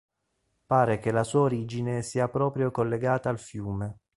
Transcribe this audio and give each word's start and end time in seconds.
Pare 0.65 0.97
che 0.97 1.11
la 1.11 1.23
sua 1.23 1.41
origine 1.41 2.01
sia 2.01 2.27
proprio 2.27 2.71
collegata 2.71 3.29
al 3.29 3.37
fiume. 3.37 3.99